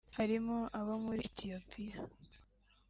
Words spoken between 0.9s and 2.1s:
muri Ethiopia